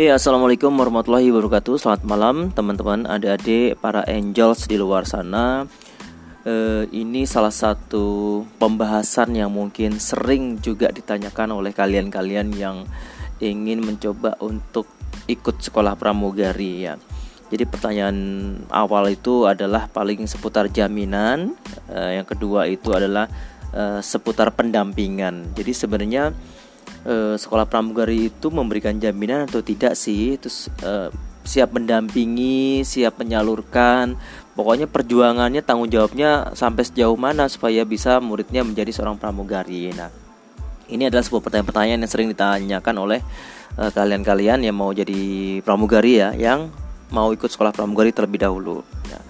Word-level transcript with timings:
Ya, 0.00 0.16
Assalamualaikum 0.16 0.72
warahmatullahi 0.80 1.28
wabarakatuh. 1.28 1.76
Selamat 1.76 2.08
malam 2.08 2.48
teman-teman, 2.56 3.04
adik-adik, 3.04 3.76
para 3.84 4.00
angels 4.08 4.64
di 4.64 4.80
luar 4.80 5.04
sana. 5.04 5.68
Uh, 6.40 6.88
Ini 6.88 7.28
salah 7.28 7.52
satu 7.52 8.40
pembahasan 8.56 9.36
yang 9.36 9.52
mungkin 9.52 10.00
sering 10.00 10.56
juga 10.64 10.88
ditanyakan 10.88 11.52
oleh 11.52 11.76
kalian-kalian 11.76 12.48
yang 12.56 12.88
ingin 13.44 13.84
mencoba 13.84 14.40
untuk 14.40 14.88
ikut 15.28 15.60
sekolah 15.60 16.00
pramugari 16.00 16.88
ya. 16.88 16.96
Jadi 17.52 17.68
pertanyaan 17.68 18.16
awal 18.72 19.12
itu 19.12 19.44
adalah 19.44 19.84
paling 19.92 20.24
seputar 20.24 20.72
jaminan, 20.72 21.60
uh, 21.92 22.08
yang 22.16 22.24
kedua 22.24 22.72
itu 22.72 22.88
adalah 22.96 23.28
uh, 23.76 24.00
seputar 24.00 24.48
pendampingan. 24.56 25.52
Jadi 25.52 25.76
sebenarnya 25.76 26.32
uh, 27.04 27.36
sekolah 27.36 27.68
pramugari 27.68 28.32
itu 28.32 28.48
memberikan 28.48 28.96
jaminan 28.96 29.46
atau 29.46 29.60
tidak 29.60 29.96
sih? 29.96 30.36
Terus 30.40 30.68
uh, 30.84 31.08
siap 31.44 31.72
mendampingi, 31.72 32.84
siap 32.84 33.20
menyalurkan. 33.20 34.16
Pokoknya 34.56 34.84
perjuangannya 34.90 35.64
tanggung 35.64 35.88
jawabnya 35.88 36.52
sampai 36.52 36.84
sejauh 36.84 37.16
mana 37.16 37.48
supaya 37.48 37.86
bisa 37.86 38.20
muridnya 38.20 38.60
menjadi 38.60 38.92
seorang 38.92 39.16
pramugari. 39.16 39.88
Nah, 39.96 40.12
ini 40.90 41.08
adalah 41.08 41.24
sebuah 41.24 41.40
pertanyaan-pertanyaan 41.48 42.00
yang 42.04 42.10
sering 42.10 42.28
ditanyakan 42.28 42.96
oleh 43.00 43.20
kalian-kalian 43.78 44.60
uh, 44.60 44.66
yang 44.68 44.76
mau 44.76 44.90
jadi 44.92 45.22
pramugari 45.64 46.20
ya, 46.20 46.36
yang 46.36 46.68
mau 47.08 47.32
ikut 47.32 47.48
sekolah 47.48 47.72
pramugari 47.72 48.12
terlebih 48.12 48.44
dahulu. 48.44 48.84
Ya. 49.08 49.20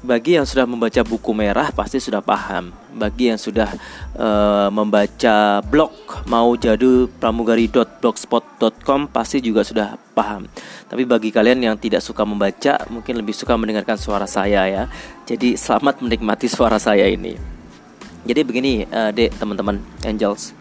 Bagi 0.00 0.40
yang 0.40 0.48
sudah 0.48 0.64
membaca 0.64 1.04
buku 1.04 1.36
merah 1.36 1.68
pasti 1.76 2.00
sudah 2.00 2.24
paham. 2.24 2.72
Bagi 2.96 3.28
yang 3.28 3.36
sudah 3.36 3.68
uh, 4.16 4.72
membaca 4.72 5.60
blog 5.60 5.92
mau 6.24 6.56
jadi 6.56 7.04
pramugari.blogspot.com 7.20 9.12
pasti 9.12 9.44
juga 9.44 9.60
sudah 9.60 10.00
paham. 10.16 10.48
Tapi 10.88 11.04
bagi 11.04 11.28
kalian 11.28 11.68
yang 11.68 11.76
tidak 11.76 12.00
suka 12.00 12.24
membaca, 12.24 12.80
mungkin 12.88 13.20
lebih 13.20 13.36
suka 13.36 13.60
mendengarkan 13.60 14.00
suara 14.00 14.24
saya 14.24 14.64
ya. 14.64 14.88
Jadi 15.28 15.60
selamat 15.60 16.00
menikmati 16.00 16.48
suara 16.48 16.80
saya 16.80 17.04
ini. 17.04 17.36
Jadi 18.24 18.40
begini, 18.40 18.88
uh, 18.88 19.12
dek 19.12 19.36
teman-teman 19.36 19.84
angels 20.08 20.56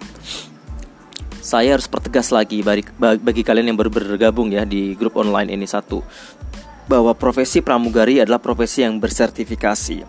saya 1.39 1.73
harus 1.73 1.89
pertegas 1.89 2.29
lagi 2.29 2.61
bagi, 2.61 2.85
bagi 2.99 3.41
kalian 3.41 3.73
yang 3.73 3.79
baru 3.79 3.89
bergabung 3.89 4.53
ya 4.53 4.67
di 4.67 4.93
grup 4.93 5.17
online 5.17 5.49
ini 5.55 5.65
satu 5.65 6.03
bahwa 6.89 7.13
profesi 7.13 7.61
pramugari 7.61 8.17
adalah 8.17 8.41
profesi 8.41 8.81
yang 8.81 8.97
bersertifikasi. 8.97 10.01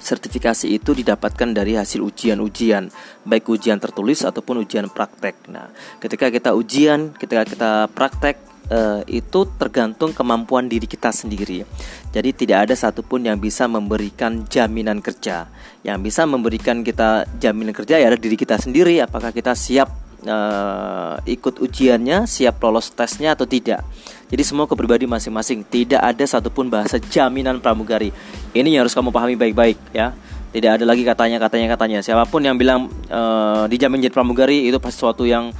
Sertifikasi 0.00 0.72
itu 0.72 0.96
didapatkan 0.96 1.52
dari 1.52 1.76
hasil 1.76 2.00
ujian-ujian, 2.00 2.88
baik 3.28 3.44
ujian 3.52 3.76
tertulis 3.76 4.24
ataupun 4.24 4.64
ujian 4.64 4.88
praktek. 4.88 5.52
Nah, 5.52 5.68
ketika 6.00 6.32
kita 6.32 6.56
ujian, 6.56 7.12
ketika 7.12 7.44
kita 7.44 7.72
praktek, 7.92 8.40
eh, 8.72 9.20
itu 9.20 9.44
tergantung 9.60 10.16
kemampuan 10.16 10.64
diri 10.64 10.88
kita 10.88 11.12
sendiri. 11.12 11.68
Jadi 12.08 12.30
tidak 12.32 12.70
ada 12.70 12.74
satupun 12.78 13.28
yang 13.28 13.36
bisa 13.36 13.68
memberikan 13.68 14.48
jaminan 14.48 15.04
kerja. 15.04 15.52
Yang 15.84 15.98
bisa 16.08 16.24
memberikan 16.24 16.80
kita 16.80 17.28
jaminan 17.36 17.76
kerja 17.76 18.00
ya 18.00 18.08
adalah 18.08 18.22
diri 18.22 18.36
kita 18.40 18.56
sendiri. 18.56 19.04
Apakah 19.04 19.28
kita 19.36 19.52
siap 19.52 20.07
uh, 20.26 21.20
ikut 21.22 21.62
ujiannya, 21.62 22.26
siap 22.26 22.58
lolos 22.64 22.90
tesnya 22.90 23.38
atau 23.38 23.46
tidak. 23.46 23.84
Jadi 24.28 24.42
semua 24.44 24.68
kepribadi 24.68 25.08
masing-masing, 25.08 25.64
tidak 25.64 26.02
ada 26.04 26.24
satupun 26.26 26.68
bahasa 26.68 27.00
jaminan 27.00 27.62
pramugari. 27.62 28.12
Ini 28.52 28.78
yang 28.78 28.82
harus 28.84 28.96
kamu 28.96 29.14
pahami 29.14 29.38
baik-baik 29.38 29.78
ya. 29.94 30.12
Tidak 30.48 30.80
ada 30.80 30.84
lagi 30.88 31.04
katanya 31.04 31.36
katanya 31.36 31.76
katanya. 31.76 31.98
Siapa 32.00 32.24
pun 32.24 32.40
yang 32.40 32.56
bilang 32.56 32.88
uh, 33.12 33.68
dijamin 33.68 34.00
jadi 34.00 34.12
pramugari 34.16 34.64
itu 34.64 34.80
pasti 34.80 34.96
sesuatu 34.96 35.28
yang 35.28 35.52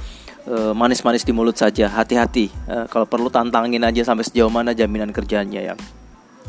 eh, 0.49 0.73
manis-manis 0.73 1.21
di 1.21 1.29
mulut 1.29 1.53
saja. 1.53 1.93
Hati-hati. 1.93 2.49
Uh, 2.65 2.89
kalau 2.89 3.05
perlu 3.05 3.29
tantangin 3.29 3.85
aja 3.85 4.01
sampai 4.01 4.25
sejauh 4.25 4.49
mana 4.49 4.73
jaminan 4.73 5.13
kerjanya 5.13 5.61
ya. 5.61 5.73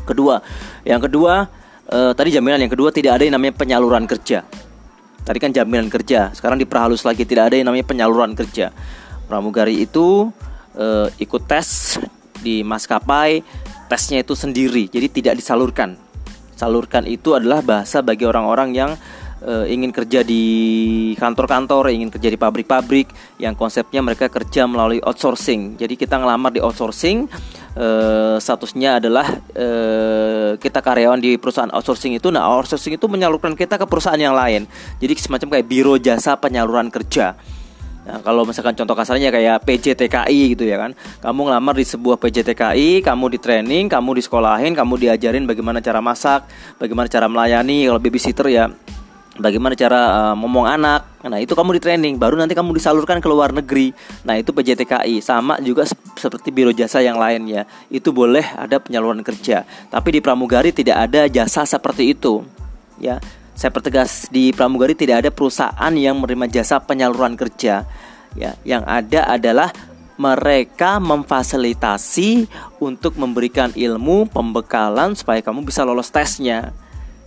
Kedua, 0.09 0.41
yang 0.81 0.97
kedua 0.97 1.45
uh, 1.85 2.11
tadi 2.17 2.33
jaminan 2.33 2.65
yang 2.65 2.73
kedua 2.73 2.89
tidak 2.89 3.21
ada 3.21 3.23
yang 3.29 3.37
namanya 3.37 3.53
penyaluran 3.53 4.09
kerja. 4.09 4.41
Tadi 5.21 5.37
kan 5.37 5.53
jaminan 5.53 5.87
kerja, 5.87 6.33
sekarang 6.33 6.57
diperhalus 6.57 7.05
lagi 7.05 7.29
tidak 7.29 7.53
ada 7.53 7.55
yang 7.61 7.69
namanya 7.69 7.85
penyaluran 7.85 8.33
kerja. 8.33 8.73
Pramugari 9.29 9.85
itu 9.85 10.33
e, 10.73 11.13
ikut 11.21 11.45
tes 11.45 12.01
di 12.41 12.65
maskapai, 12.65 13.45
tesnya 13.85 14.25
itu 14.25 14.33
sendiri, 14.33 14.89
jadi 14.89 15.07
tidak 15.07 15.33
disalurkan. 15.37 15.93
Salurkan 16.57 17.05
itu 17.05 17.37
adalah 17.37 17.61
bahasa 17.61 18.01
bagi 18.01 18.25
orang-orang 18.25 18.73
yang 18.73 18.91
e, 19.45 19.69
ingin 19.69 19.93
kerja 19.93 20.25
di 20.25 20.43
kantor-kantor, 21.21 21.93
ingin 21.93 22.09
kerja 22.09 22.29
di 22.33 22.37
pabrik-pabrik 22.41 23.13
yang 23.37 23.53
konsepnya 23.53 24.01
mereka 24.01 24.25
kerja 24.25 24.65
melalui 24.65 25.05
outsourcing. 25.05 25.77
Jadi 25.77 26.01
kita 26.01 26.17
ngelamar 26.17 26.49
di 26.49 26.65
outsourcing 26.65 27.29
uh, 27.75 28.37
statusnya 28.39 29.03
adalah 29.03 29.27
uh, 29.55 30.57
kita 30.57 30.79
karyawan 30.79 31.19
di 31.19 31.37
perusahaan 31.37 31.71
outsourcing 31.71 32.17
itu. 32.17 32.31
Nah 32.33 32.47
outsourcing 32.47 32.95
itu 32.95 33.05
menyalurkan 33.07 33.55
kita 33.55 33.79
ke 33.79 33.85
perusahaan 33.87 34.19
yang 34.19 34.35
lain. 34.35 34.67
Jadi 34.99 35.11
semacam 35.19 35.47
kayak 35.57 35.67
biro 35.67 35.95
jasa 35.99 36.35
penyaluran 36.39 36.91
kerja. 36.91 37.35
Nah, 38.01 38.17
kalau 38.25 38.49
misalkan 38.49 38.73
contoh 38.73 38.97
kasarnya 38.97 39.29
kayak 39.29 39.61
PJTKI 39.61 40.57
gitu 40.57 40.65
ya 40.65 40.81
kan. 40.81 40.97
Kamu 41.21 41.45
ngelamar 41.45 41.77
di 41.77 41.85
sebuah 41.85 42.17
PJTKI, 42.17 43.05
kamu 43.05 43.25
di 43.29 43.37
training, 43.37 43.85
kamu 43.93 44.17
di 44.17 44.21
sekolahin, 44.25 44.73
kamu 44.73 44.97
diajarin 44.97 45.45
bagaimana 45.45 45.85
cara 45.85 46.01
masak, 46.01 46.49
bagaimana 46.81 47.05
cara 47.05 47.29
melayani 47.29 47.85
kalau 47.85 48.01
babysitter 48.01 48.49
ya 48.49 48.73
bagaimana 49.39 49.77
cara 49.77 49.99
uh, 50.31 50.35
ngomong 50.35 50.67
anak. 50.67 51.21
Nah, 51.21 51.37
itu 51.37 51.53
kamu 51.53 51.77
di 51.77 51.81
training, 51.81 52.13
baru 52.17 52.35
nanti 52.35 52.57
kamu 52.57 52.73
disalurkan 52.75 53.21
ke 53.21 53.27
luar 53.29 53.53
negeri. 53.53 53.93
Nah, 54.25 54.35
itu 54.35 54.51
PJTKI. 54.51 55.21
Sama 55.21 55.61
juga 55.61 55.85
se 55.85 55.93
seperti 56.17 56.49
biro 56.49 56.73
jasa 56.73 56.99
yang 56.99 57.21
lainnya. 57.21 57.69
Itu 57.87 58.11
boleh 58.11 58.43
ada 58.57 58.81
penyaluran 58.81 59.21
kerja. 59.21 59.63
Tapi 59.87 60.17
di 60.17 60.19
pramugari 60.19 60.73
tidak 60.73 61.07
ada 61.07 61.29
jasa 61.29 61.63
seperti 61.63 62.11
itu. 62.17 62.43
Ya. 62.97 63.21
Saya 63.53 63.69
pertegas 63.69 64.25
di 64.33 64.49
pramugari 64.49 64.97
tidak 64.97 65.21
ada 65.21 65.29
perusahaan 65.29 65.93
yang 65.93 66.17
menerima 66.17 66.49
jasa 66.49 66.81
penyaluran 66.81 67.37
kerja. 67.37 67.85
Ya, 68.33 68.55
yang 68.65 68.81
ada 68.87 69.27
adalah 69.27 69.69
mereka 70.17 70.97
memfasilitasi 71.01 72.45
untuk 72.81 73.17
memberikan 73.17 73.69
ilmu, 73.75 74.29
pembekalan 74.29 75.17
supaya 75.17 75.41
kamu 75.41 75.65
bisa 75.65 75.81
lolos 75.81 76.09
tesnya. 76.09 76.73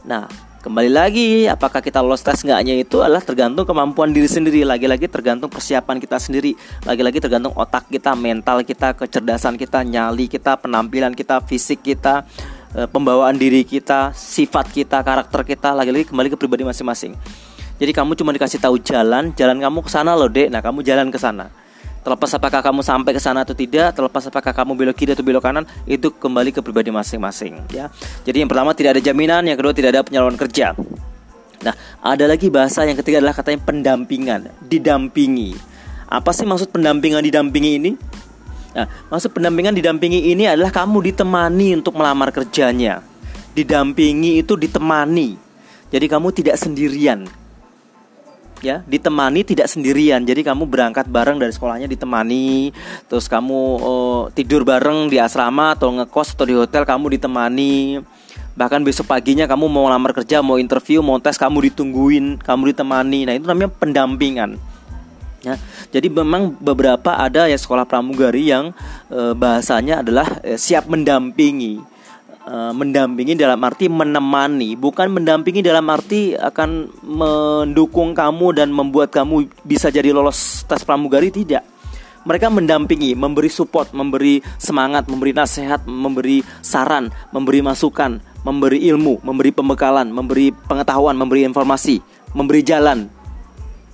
Nah, 0.02 0.30
Kembali 0.64 0.88
lagi, 0.88 1.44
apakah 1.44 1.84
kita 1.84 2.00
lolos 2.00 2.24
tes 2.24 2.40
enggaknya 2.40 2.80
itu 2.80 2.96
adalah 3.04 3.20
tergantung 3.20 3.68
kemampuan 3.68 4.16
diri 4.16 4.24
sendiri. 4.24 4.64
Lagi-lagi 4.64 5.12
tergantung 5.12 5.52
persiapan 5.52 6.00
kita 6.00 6.16
sendiri. 6.16 6.56
Lagi-lagi 6.88 7.20
tergantung 7.20 7.52
otak 7.52 7.84
kita, 7.92 8.16
mental 8.16 8.64
kita, 8.64 8.96
kecerdasan 8.96 9.60
kita, 9.60 9.84
nyali 9.84 10.24
kita, 10.24 10.56
penampilan 10.56 11.12
kita, 11.12 11.44
fisik 11.44 11.84
kita, 11.84 12.24
eh, 12.80 12.88
pembawaan 12.88 13.36
diri 13.36 13.60
kita, 13.60 14.16
sifat 14.16 14.72
kita, 14.72 15.04
karakter 15.04 15.44
kita. 15.44 15.76
Lagi-lagi 15.76 16.08
kembali 16.08 16.32
ke 16.32 16.40
pribadi 16.40 16.64
masing-masing. 16.64 17.12
Jadi 17.76 17.92
kamu 17.92 18.16
cuma 18.16 18.32
dikasih 18.32 18.56
tahu 18.56 18.80
jalan, 18.80 19.36
jalan 19.36 19.60
kamu 19.60 19.84
ke 19.84 19.90
sana 19.92 20.16
loh, 20.16 20.32
Dek. 20.32 20.48
Nah, 20.48 20.64
kamu 20.64 20.80
jalan 20.80 21.12
ke 21.12 21.20
sana 21.20 21.52
terlepas 22.04 22.30
apakah 22.36 22.60
kamu 22.60 22.84
sampai 22.84 23.16
ke 23.16 23.20
sana 23.20 23.42
atau 23.42 23.56
tidak, 23.56 23.96
terlepas 23.96 24.28
apakah 24.28 24.52
kamu 24.52 24.76
belok 24.76 24.96
kiri 25.00 25.16
atau 25.16 25.24
belok 25.24 25.40
kanan, 25.40 25.64
itu 25.88 26.12
kembali 26.12 26.52
ke 26.52 26.60
pribadi 26.60 26.92
masing-masing 26.92 27.64
ya. 27.72 27.88
Jadi 28.28 28.44
yang 28.44 28.50
pertama 28.52 28.76
tidak 28.76 29.00
ada 29.00 29.02
jaminan, 29.02 29.48
yang 29.48 29.56
kedua 29.56 29.72
tidak 29.72 29.96
ada 29.96 30.00
penyaluran 30.04 30.36
kerja. 30.36 30.76
Nah, 31.64 31.74
ada 32.04 32.24
lagi 32.28 32.52
bahasa 32.52 32.84
yang 32.84 33.00
ketiga 33.00 33.24
adalah 33.24 33.32
katanya 33.32 33.64
pendampingan, 33.64 34.52
didampingi. 34.68 35.56
Apa 36.04 36.36
sih 36.36 36.44
maksud 36.44 36.68
pendampingan 36.68 37.24
didampingi 37.24 37.70
ini? 37.80 37.90
Nah, 38.76 38.86
maksud 39.08 39.32
pendampingan 39.32 39.72
didampingi 39.72 40.28
ini 40.28 40.44
adalah 40.44 40.68
kamu 40.68 41.08
ditemani 41.08 41.80
untuk 41.80 41.96
melamar 41.96 42.28
kerjanya. 42.36 43.00
Didampingi 43.56 44.44
itu 44.44 44.60
ditemani. 44.60 45.40
Jadi 45.88 46.04
kamu 46.10 46.28
tidak 46.36 46.60
sendirian 46.60 47.24
ya 48.60 48.84
ditemani 48.84 49.42
tidak 49.42 49.66
sendirian. 49.66 50.22
Jadi 50.22 50.44
kamu 50.44 50.68
berangkat 50.68 51.08
bareng 51.08 51.40
dari 51.40 51.50
sekolahnya 51.50 51.88
ditemani 51.88 52.70
terus 53.08 53.26
kamu 53.26 53.60
uh, 53.80 54.22
tidur 54.30 54.62
bareng 54.62 55.08
di 55.08 55.18
asrama 55.18 55.74
atau 55.74 55.90
ngekos 55.94 56.36
atau 56.36 56.46
di 56.46 56.54
hotel 56.54 56.84
kamu 56.86 57.18
ditemani. 57.18 58.04
Bahkan 58.54 58.86
besok 58.86 59.10
paginya 59.10 59.50
kamu 59.50 59.66
mau 59.66 59.90
lamar 59.90 60.14
kerja 60.14 60.38
mau 60.38 60.62
interview 60.62 61.02
mau 61.02 61.18
tes 61.18 61.34
kamu 61.34 61.72
ditungguin 61.72 62.38
kamu 62.38 62.70
ditemani. 62.70 63.26
Nah 63.26 63.34
itu 63.34 63.46
namanya 63.48 63.70
pendampingan 63.74 64.74
ya. 65.44 65.54
Jadi 65.92 66.08
memang 66.08 66.56
beberapa 66.56 67.20
ada 67.20 67.46
ya 67.46 67.58
sekolah 67.58 67.84
pramugari 67.84 68.48
yang 68.48 68.72
e, 69.12 69.36
bahasanya 69.36 70.00
adalah 70.00 70.40
e, 70.40 70.56
siap 70.56 70.88
mendampingi 70.88 71.93
mendampingi 72.50 73.40
dalam 73.40 73.56
arti 73.64 73.88
menemani, 73.88 74.76
bukan 74.76 75.08
mendampingi 75.16 75.64
dalam 75.64 75.88
arti 75.88 76.36
akan 76.36 76.92
mendukung 77.00 78.12
kamu 78.12 78.52
dan 78.52 78.68
membuat 78.68 79.08
kamu 79.12 79.48
bisa 79.64 79.88
jadi 79.88 80.12
lolos 80.12 80.68
tes 80.68 80.84
pramugari 80.84 81.32
tidak. 81.32 81.64
Mereka 82.24 82.48
mendampingi, 82.48 83.12
memberi 83.12 83.52
support, 83.52 83.92
memberi 83.92 84.40
semangat, 84.56 85.12
memberi 85.12 85.36
nasihat, 85.36 85.84
memberi 85.84 86.40
saran, 86.64 87.12
memberi 87.36 87.60
masukan, 87.60 88.16
memberi 88.48 88.80
ilmu, 88.88 89.20
memberi 89.20 89.52
pembekalan, 89.52 90.08
memberi 90.08 90.48
pengetahuan, 90.64 91.20
memberi 91.20 91.44
informasi, 91.44 92.00
memberi 92.32 92.64
jalan 92.64 93.12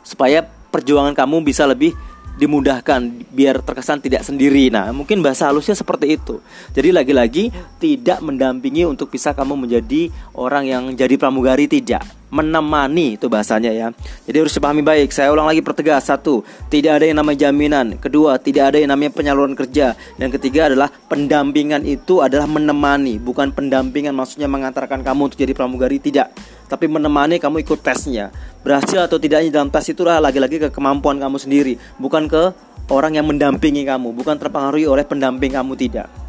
supaya 0.06 0.46
perjuangan 0.46 1.14
kamu 1.14 1.42
bisa 1.42 1.66
lebih 1.66 1.90
dimudahkan 2.40 3.28
biar 3.28 3.60
terkesan 3.60 4.00
tidak 4.00 4.24
sendiri. 4.24 4.72
Nah, 4.72 4.88
mungkin 4.96 5.20
bahasa 5.20 5.52
halusnya 5.52 5.76
seperti 5.76 6.16
itu. 6.16 6.40
Jadi 6.72 6.88
lagi-lagi 6.88 7.52
tidak 7.76 8.24
mendampingi 8.24 8.88
untuk 8.88 9.12
bisa 9.12 9.36
kamu 9.36 9.68
menjadi 9.68 10.08
orang 10.32 10.64
yang 10.64 10.84
jadi 10.96 11.20
pramugari 11.20 11.68
tidak 11.68 12.19
menemani 12.30 13.18
itu 13.18 13.26
bahasanya 13.26 13.74
ya. 13.74 13.88
Jadi 14.24 14.36
harus 14.38 14.54
dipahami 14.54 14.80
baik. 14.80 15.10
Saya 15.10 15.34
ulang 15.34 15.50
lagi 15.50 15.60
pertegas. 15.60 16.06
Satu, 16.06 16.46
tidak 16.70 17.02
ada 17.02 17.04
yang 17.10 17.18
namanya 17.18 17.50
jaminan. 17.50 17.98
Kedua, 17.98 18.38
tidak 18.38 18.72
ada 18.72 18.78
yang 18.78 18.90
namanya 18.94 19.12
penyaluran 19.12 19.54
kerja. 19.58 19.98
Dan 20.16 20.30
ketiga 20.30 20.70
adalah 20.70 20.88
pendampingan 20.88 21.82
itu 21.84 22.22
adalah 22.22 22.46
menemani, 22.46 23.18
bukan 23.18 23.50
pendampingan 23.50 24.14
maksudnya 24.14 24.46
mengantarkan 24.46 25.02
kamu 25.02 25.30
untuk 25.30 25.38
jadi 25.38 25.52
pramugari 25.52 25.98
tidak. 25.98 26.32
Tapi 26.70 26.86
menemani 26.86 27.42
kamu 27.42 27.66
ikut 27.66 27.82
tesnya. 27.82 28.30
Berhasil 28.62 29.02
atau 29.02 29.18
tidaknya 29.18 29.50
dalam 29.50 29.68
tes 29.74 29.90
itulah 29.90 30.22
lagi-lagi 30.22 30.62
ke 30.62 30.68
kemampuan 30.70 31.18
kamu 31.18 31.36
sendiri, 31.40 31.74
bukan 31.98 32.30
ke 32.30 32.54
orang 32.90 33.18
yang 33.18 33.26
mendampingi 33.26 33.82
kamu, 33.82 34.14
bukan 34.14 34.38
terpengaruhi 34.38 34.86
oleh 34.86 35.02
pendamping 35.02 35.50
kamu 35.54 35.74
tidak 35.74 36.19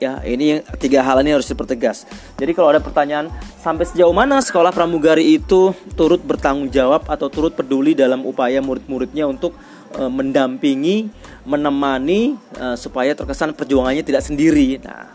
ya 0.00 0.24
ini 0.24 0.64
tiga 0.80 1.04
hal 1.04 1.20
ini 1.20 1.36
harus 1.36 1.46
dipertegas. 1.46 2.08
Jadi 2.40 2.56
kalau 2.56 2.72
ada 2.72 2.80
pertanyaan 2.80 3.28
sampai 3.60 3.84
sejauh 3.84 4.16
mana 4.16 4.40
sekolah 4.40 4.72
pramugari 4.72 5.36
itu 5.36 5.76
turut 5.92 6.24
bertanggung 6.24 6.72
jawab 6.72 7.04
atau 7.04 7.28
turut 7.28 7.52
peduli 7.52 7.92
dalam 7.92 8.24
upaya 8.24 8.64
murid-muridnya 8.64 9.28
untuk 9.28 9.52
e, 9.92 10.02
mendampingi 10.08 11.12
menemani 11.44 12.40
e, 12.56 12.66
supaya 12.80 13.12
terkesan 13.12 13.52
perjuangannya 13.52 14.00
tidak 14.00 14.24
sendiri? 14.24 14.80
Nah 14.80 15.12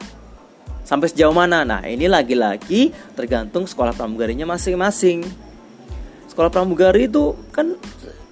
sampai 0.85 1.09
sejauh 1.09 1.33
mana? 1.33 1.65
Nah 1.65 1.81
ini 1.89 2.05
lagi-lagi 2.05 2.93
tergantung 3.17 3.65
sekolah 3.65 3.97
pramugarinya 3.97 4.45
masing-masing. 4.45 5.25
Sekolah 6.29 6.53
pramugari 6.53 7.09
itu 7.09 7.33
kan 7.49 7.73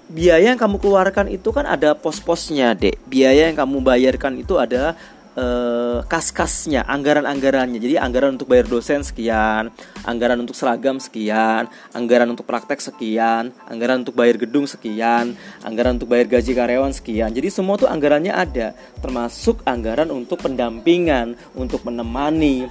biaya 0.06 0.54
yang 0.54 0.60
kamu 0.60 0.78
keluarkan 0.78 1.26
itu 1.26 1.50
kan 1.50 1.66
ada 1.66 1.98
pos-posnya 1.98 2.78
dek. 2.78 3.02
Biaya 3.10 3.50
yang 3.50 3.58
kamu 3.58 3.82
bayarkan 3.82 4.38
itu 4.38 4.54
ada 4.54 4.94
uh, 5.38 6.00
kas-kasnya, 6.06 6.86
anggaran-anggarannya. 6.86 7.78
Jadi 7.78 7.94
anggaran 7.98 8.38
untuk 8.38 8.50
bayar 8.50 8.66
dosen 8.66 9.02
sekian, 9.02 9.70
anggaran 10.06 10.38
untuk 10.40 10.56
seragam 10.56 10.98
sekian, 10.98 11.70
anggaran 11.94 12.30
untuk 12.30 12.46
praktek 12.46 12.80
sekian, 12.82 13.54
anggaran 13.66 14.02
untuk 14.02 14.14
bayar 14.14 14.38
gedung 14.38 14.66
sekian, 14.66 15.38
anggaran 15.62 15.98
untuk 15.98 16.10
bayar 16.10 16.26
gaji 16.30 16.52
karyawan 16.54 16.92
sekian. 16.94 17.30
Jadi 17.34 17.48
semua 17.50 17.78
tuh 17.78 17.90
anggarannya 17.90 18.34
ada, 18.34 18.74
termasuk 19.02 19.62
anggaran 19.66 20.10
untuk 20.10 20.42
pendampingan, 20.42 21.38
untuk 21.54 21.82
menemani, 21.86 22.66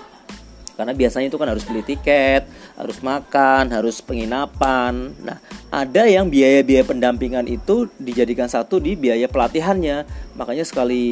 karena 0.74 0.94
biasanya 0.98 1.30
itu 1.30 1.38
kan 1.38 1.50
harus 1.54 1.64
beli 1.70 1.86
tiket, 1.86 2.50
harus 2.74 2.98
makan, 3.06 3.70
harus 3.70 4.02
penginapan. 4.02 5.14
Nah, 5.22 5.38
ada 5.70 6.10
yang 6.10 6.34
biaya-biaya 6.34 6.82
pendampingan 6.82 7.46
itu 7.46 7.90
dijadikan 8.02 8.50
satu 8.50 8.82
di 8.82 8.98
biaya 8.98 9.30
pelatihannya. 9.30 10.06
Makanya 10.34 10.66
sekali 10.66 11.06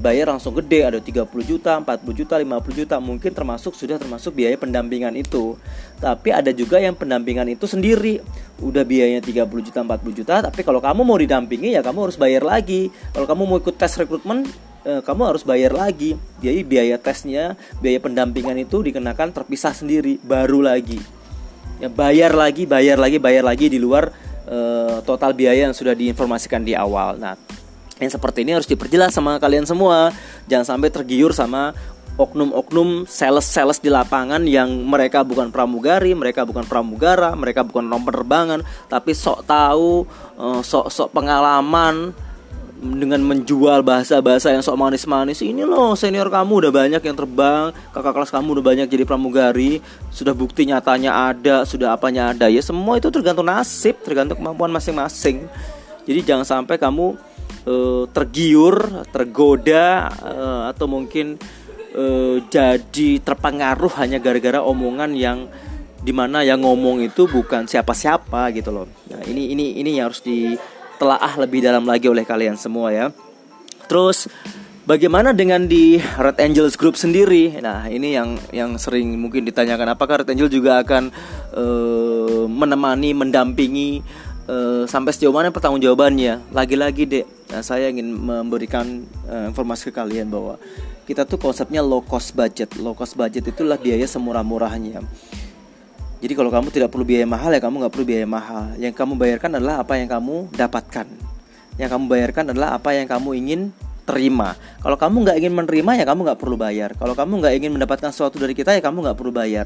bayar 0.00 0.32
langsung 0.32 0.56
gede, 0.56 0.88
ada 0.88 0.96
30 0.96 1.28
juta, 1.44 1.76
40 1.76 2.16
juta, 2.24 2.40
50 2.40 2.72
juta, 2.72 2.96
mungkin 2.96 3.30
termasuk 3.36 3.76
sudah 3.76 4.00
termasuk 4.00 4.32
biaya 4.32 4.56
pendampingan 4.56 5.12
itu. 5.12 5.60
Tapi 6.00 6.32
ada 6.32 6.48
juga 6.48 6.80
yang 6.80 6.96
pendampingan 6.96 7.52
itu 7.52 7.68
sendiri. 7.68 8.24
Udah 8.64 8.88
biayanya 8.88 9.20
30 9.20 9.60
juta, 9.60 9.84
40 9.84 10.18
juta, 10.24 10.34
tapi 10.40 10.64
kalau 10.64 10.80
kamu 10.80 11.04
mau 11.04 11.20
didampingi 11.20 11.76
ya 11.76 11.84
kamu 11.84 12.08
harus 12.08 12.16
bayar 12.16 12.48
lagi. 12.48 12.88
Kalau 13.12 13.28
kamu 13.28 13.42
mau 13.44 13.60
ikut 13.60 13.76
tes 13.76 13.92
rekrutmen 14.00 14.48
Eh, 14.80 15.00
kamu 15.04 15.22
harus 15.28 15.44
bayar 15.44 15.76
lagi. 15.76 16.16
Jadi 16.40 16.60
biaya 16.64 16.96
tesnya, 16.96 17.52
biaya 17.84 18.00
pendampingan 18.00 18.56
itu 18.56 18.80
dikenakan 18.80 19.28
terpisah 19.36 19.76
sendiri, 19.76 20.16
baru 20.24 20.64
lagi. 20.64 20.96
Ya 21.80 21.92
bayar 21.92 22.32
lagi, 22.32 22.64
bayar 22.64 22.96
lagi, 22.96 23.20
bayar 23.20 23.44
lagi 23.44 23.72
di 23.72 23.80
luar 23.80 24.12
uh, 24.48 25.00
total 25.04 25.32
biaya 25.32 25.68
yang 25.68 25.76
sudah 25.76 25.96
diinformasikan 25.96 26.60
di 26.60 26.76
awal. 26.76 27.16
Nah, 27.16 27.36
yang 28.00 28.12
seperti 28.12 28.44
ini 28.44 28.56
harus 28.56 28.68
diperjelas 28.68 29.12
sama 29.12 29.36
kalian 29.36 29.68
semua. 29.68 30.12
Jangan 30.48 30.76
sampai 30.76 30.88
tergiur 30.92 31.32
sama 31.36 31.76
oknum-oknum 32.20 33.08
sales-sales 33.08 33.80
di 33.80 33.88
lapangan 33.88 34.44
yang 34.44 34.68
mereka 34.84 35.24
bukan 35.24 35.48
pramugari, 35.48 36.12
mereka 36.12 36.44
bukan 36.44 36.68
pramugara, 36.68 37.32
mereka 37.32 37.64
bukan 37.64 37.88
nomor 37.88 38.12
penerbangan, 38.12 38.60
tapi 38.92 39.16
sok 39.16 39.48
tahu, 39.48 40.04
eh, 40.36 40.60
sok-sok 40.60 41.16
pengalaman, 41.16 42.12
dengan 42.80 43.20
menjual 43.20 43.84
bahasa-bahasa 43.84 44.56
yang 44.56 44.64
sok 44.64 44.80
manis-manis 44.80 45.44
ini 45.44 45.68
loh 45.68 45.92
senior 45.92 46.32
kamu 46.32 46.64
udah 46.64 46.72
banyak 46.72 47.02
yang 47.04 47.12
terbang 47.12 47.76
kakak 47.92 48.16
kelas 48.16 48.32
kamu 48.32 48.56
udah 48.56 48.64
banyak 48.72 48.86
jadi 48.88 49.04
pramugari 49.04 49.84
sudah 50.08 50.32
bukti 50.32 50.64
nyatanya 50.64 51.28
ada 51.28 51.68
sudah 51.68 51.92
apanya 51.92 52.32
ada. 52.32 52.48
Ya 52.48 52.64
semua 52.64 52.96
itu 52.96 53.12
tergantung 53.12 53.44
nasib 53.44 54.00
tergantung 54.00 54.40
kemampuan 54.40 54.72
masing-masing. 54.72 55.44
Jadi 56.08 56.20
jangan 56.24 56.48
sampai 56.48 56.80
kamu 56.80 57.20
uh, 57.68 58.04
tergiur 58.08 59.04
tergoda 59.12 60.08
uh, 60.24 60.62
atau 60.72 60.88
mungkin 60.88 61.36
uh, 61.92 62.40
jadi 62.48 63.20
terpengaruh 63.20 63.92
hanya 64.00 64.16
gara-gara 64.16 64.64
omongan 64.64 65.12
yang 65.12 65.52
di 66.00 66.16
mana 66.16 66.40
yang 66.40 66.64
ngomong 66.64 67.04
itu 67.04 67.28
bukan 67.28 67.68
siapa-siapa 67.68 68.48
gitu 68.56 68.72
loh. 68.72 68.88
Nah 69.12 69.20
ini 69.28 69.52
ini 69.52 69.76
ini 69.84 70.00
yang 70.00 70.08
harus 70.08 70.24
di 70.24 70.56
telaah 71.00 71.32
lebih 71.40 71.64
dalam 71.64 71.88
lagi 71.88 72.12
oleh 72.12 72.28
kalian 72.28 72.60
semua 72.60 72.92
ya. 72.92 73.08
Terus 73.88 74.28
bagaimana 74.84 75.32
dengan 75.32 75.64
di 75.64 75.96
Red 75.98 76.36
Angels 76.36 76.76
Group 76.76 77.00
sendiri? 77.00 77.56
Nah, 77.58 77.88
ini 77.88 78.12
yang 78.12 78.36
yang 78.52 78.76
sering 78.76 79.16
mungkin 79.16 79.48
ditanyakan 79.48 79.96
apakah 79.96 80.20
Red 80.20 80.36
Angel 80.36 80.52
juga 80.52 80.84
akan 80.84 81.08
uh, 81.56 82.44
menemani, 82.44 83.16
mendampingi 83.16 84.04
uh, 84.44 84.84
sampai 84.84 85.16
sejauh 85.16 85.32
mana 85.32 85.48
pertanggungjawabannya? 85.48 86.52
Lagi-lagi, 86.52 87.08
Dek, 87.08 87.26
nah, 87.48 87.64
saya 87.64 87.88
ingin 87.88 88.12
memberikan 88.12 89.08
uh, 89.24 89.48
informasi 89.48 89.88
ke 89.88 89.96
kalian 89.96 90.28
bahwa 90.28 90.60
kita 91.08 91.26
tuh 91.26 91.40
konsepnya 91.40 91.82
low 91.82 92.04
cost 92.04 92.36
budget. 92.36 92.76
Low 92.78 92.94
cost 92.94 93.18
budget 93.18 93.48
itulah 93.50 93.80
biaya 93.80 94.06
semurah-murahnya. 94.06 95.02
Jadi 96.20 96.32
kalau 96.36 96.52
kamu 96.52 96.68
tidak 96.68 96.92
perlu 96.92 97.08
biaya 97.08 97.24
mahal 97.24 97.48
ya 97.48 97.60
kamu 97.64 97.74
nggak 97.80 97.92
perlu 97.96 98.06
biaya 98.06 98.26
mahal. 98.28 98.64
Yang 98.76 98.94
kamu 99.00 99.12
bayarkan 99.16 99.50
adalah 99.56 99.80
apa 99.80 99.96
yang 99.96 100.08
kamu 100.12 100.36
dapatkan. 100.52 101.06
Yang 101.80 101.88
kamu 101.96 102.04
bayarkan 102.12 102.44
adalah 102.52 102.68
apa 102.76 102.92
yang 102.92 103.08
kamu 103.08 103.28
ingin 103.40 103.60
terima. 104.04 104.52
Kalau 104.84 105.00
kamu 105.00 105.16
nggak 105.24 105.36
ingin 105.40 105.52
menerima 105.56 105.92
ya 105.96 106.04
kamu 106.04 106.20
nggak 106.28 106.38
perlu 106.40 106.56
bayar. 106.60 106.92
Kalau 106.92 107.16
kamu 107.16 107.32
nggak 107.40 107.54
ingin 107.56 107.70
mendapatkan 107.72 108.12
sesuatu 108.12 108.36
dari 108.36 108.52
kita 108.52 108.76
ya 108.76 108.84
kamu 108.84 109.00
nggak 109.00 109.16
perlu 109.16 109.32
bayar. 109.32 109.64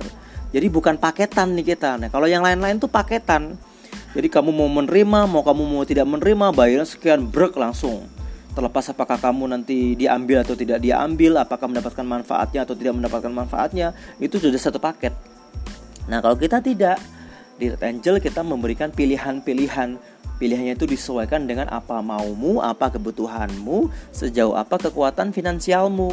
Jadi 0.54 0.66
bukan 0.70 0.94
paketan 0.94 1.58
nih 1.58 1.74
kita. 1.74 1.98
Nah 1.98 2.06
kalau 2.06 2.30
yang 2.30 2.46
lain-lain 2.46 2.78
tuh 2.78 2.86
paketan. 2.86 3.58
Jadi 4.14 4.30
kamu 4.30 4.54
mau 4.54 4.70
menerima, 4.70 5.26
mau 5.26 5.42
kamu 5.42 5.62
mau 5.66 5.82
tidak 5.82 6.06
menerima, 6.06 6.54
bayar 6.54 6.86
sekian 6.86 7.26
brek 7.26 7.58
langsung. 7.58 8.06
Terlepas 8.54 8.94
apakah 8.94 9.18
kamu 9.18 9.50
nanti 9.50 9.98
diambil 9.98 10.46
atau 10.46 10.54
tidak 10.54 10.78
diambil, 10.78 11.42
apakah 11.42 11.66
mendapatkan 11.66 12.06
manfaatnya 12.06 12.62
atau 12.62 12.78
tidak 12.78 12.94
mendapatkan 12.94 13.34
manfaatnya, 13.34 13.90
itu 14.22 14.38
sudah 14.38 14.54
satu 14.54 14.78
paket. 14.78 15.33
Nah, 16.04 16.20
kalau 16.20 16.36
kita 16.36 16.60
tidak 16.60 17.00
di 17.54 17.70
Red 17.70 17.82
Angel 17.82 18.18
kita 18.18 18.42
memberikan 18.42 18.90
pilihan-pilihan. 18.90 19.96
Pilihannya 20.34 20.74
itu 20.74 20.90
disesuaikan 20.90 21.46
dengan 21.46 21.70
apa 21.70 22.02
maumu, 22.02 22.58
apa 22.58 22.90
kebutuhanmu, 22.90 23.86
sejauh 24.10 24.58
apa 24.58 24.82
kekuatan 24.82 25.30
finansialmu. 25.30 26.10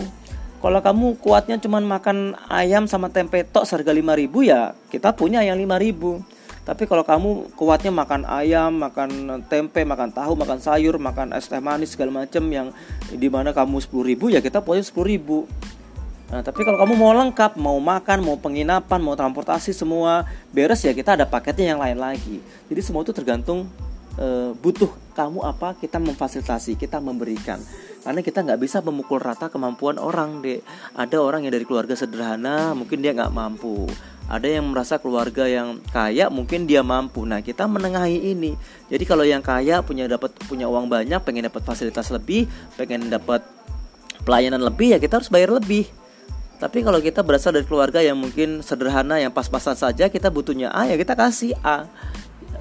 Kalau 0.61 0.77
kamu 0.77 1.17
kuatnya 1.17 1.57
cuma 1.57 1.81
makan 1.81 2.37
ayam 2.45 2.85
sama 2.85 3.09
tempe 3.09 3.41
tok 3.41 3.65
seharga 3.65 3.89
5000 3.89 4.29
ya 4.45 4.77
kita 4.93 5.09
punya 5.17 5.41
yang 5.41 5.57
5000. 5.57 6.21
Tapi 6.61 6.85
kalau 6.85 7.01
kamu 7.01 7.57
kuatnya 7.57 7.89
makan 7.89 8.21
ayam, 8.29 8.69
makan 8.77 9.41
tempe, 9.49 9.81
makan 9.81 10.13
tahu, 10.13 10.37
makan 10.37 10.61
sayur, 10.61 11.01
makan 11.01 11.33
es 11.33 11.49
teh 11.49 11.57
manis 11.57 11.97
segala 11.97 12.21
macam 12.21 12.45
yang 12.53 12.69
di 13.09 13.25
mana 13.25 13.49
kamu 13.49 13.81
10.000 13.81 14.37
ya 14.37 14.39
kita 14.45 14.61
punya 14.61 14.85
10.000 14.85 15.70
Nah, 16.31 16.39
tapi 16.39 16.63
kalau 16.63 16.79
kamu 16.79 16.95
mau 16.95 17.11
lengkap, 17.11 17.59
mau 17.59 17.75
makan, 17.75 18.23
mau 18.23 18.39
penginapan, 18.39 19.03
mau 19.03 19.19
transportasi 19.19 19.75
semua 19.75 20.23
beres 20.55 20.79
ya 20.79 20.95
kita 20.95 21.19
ada 21.19 21.27
paketnya 21.27 21.75
yang 21.75 21.79
lain 21.83 21.99
lagi. 21.99 22.39
Jadi 22.71 22.79
semua 22.79 23.03
itu 23.03 23.11
tergantung 23.11 23.67
e, 24.15 24.55
butuh 24.55 24.87
kamu 25.11 25.43
apa 25.43 25.75
kita 25.75 25.99
memfasilitasi, 25.99 26.79
kita 26.79 27.03
memberikan. 27.03 27.59
Karena 28.01 28.23
kita 28.23 28.47
nggak 28.47 28.59
bisa 28.63 28.79
memukul 28.79 29.19
rata 29.19 29.51
kemampuan 29.51 29.99
orang 29.99 30.39
deh. 30.39 30.63
Ada 30.95 31.19
orang 31.19 31.43
yang 31.43 31.51
dari 31.51 31.67
keluarga 31.67 31.99
sederhana, 31.99 32.71
mungkin 32.79 33.03
dia 33.03 33.11
nggak 33.11 33.35
mampu. 33.35 33.91
Ada 34.31 34.47
yang 34.47 34.71
merasa 34.71 35.03
keluarga 35.03 35.43
yang 35.43 35.83
kaya, 35.91 36.31
mungkin 36.31 36.63
dia 36.63 36.79
mampu. 36.79 37.27
Nah 37.27 37.43
kita 37.43 37.67
menengahi 37.67 38.31
ini. 38.31 38.55
Jadi 38.87 39.03
kalau 39.03 39.27
yang 39.27 39.43
kaya 39.43 39.83
punya 39.83 40.07
dapat 40.07 40.31
punya 40.47 40.71
uang 40.71 40.87
banyak, 40.87 41.19
pengen 41.27 41.51
dapat 41.51 41.67
fasilitas 41.67 42.07
lebih, 42.07 42.47
pengen 42.79 43.11
dapat 43.11 43.43
pelayanan 44.23 44.63
lebih 44.63 44.95
ya 44.95 44.97
kita 45.01 45.19
harus 45.19 45.33
bayar 45.33 45.49
lebih 45.51 45.89
tapi 46.61 46.85
kalau 46.85 47.01
kita 47.01 47.25
berasal 47.25 47.57
dari 47.57 47.65
keluarga 47.65 48.05
yang 48.05 48.13
mungkin 48.13 48.61
sederhana, 48.61 49.17
yang 49.17 49.33
pas-pasan 49.33 49.73
saja, 49.73 50.05
kita 50.13 50.29
butuhnya 50.29 50.69
A 50.69 50.85
ya 50.85 50.93
kita 50.93 51.17
kasih 51.17 51.57
A. 51.65 51.89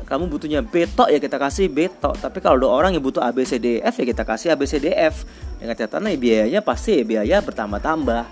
Kamu 0.09 0.33
butuhnya 0.33 0.64
B 0.64 0.88
tok 0.88 1.12
ya 1.12 1.21
kita 1.21 1.37
kasih 1.37 1.69
B 1.69 1.92
tok. 2.00 2.16
Tapi 2.16 2.40
kalau 2.40 2.57
ada 2.57 2.69
orang 2.73 2.90
yang 2.97 3.04
butuh 3.04 3.21
A 3.21 3.28
B 3.28 3.45
C 3.45 3.61
D 3.61 3.85
F 3.85 4.00
ya 4.00 4.09
kita 4.09 4.25
kasih 4.25 4.50
A 4.50 4.57
B 4.57 4.64
C 4.64 4.80
D 4.80 4.88
F. 4.88 5.28
Dengan 5.61 5.76
catatan 5.76 6.09
nih 6.09 6.16
biayanya 6.16 6.61
pasti 6.64 7.04
biaya 7.04 7.45
bertambah-tambah. 7.45 8.25